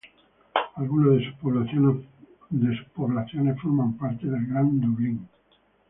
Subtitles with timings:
[0.77, 5.29] Algunas de sus poblaciones forman parte del Gran Dublín.